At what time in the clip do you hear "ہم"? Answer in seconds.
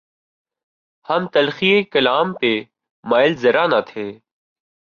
1.07-1.21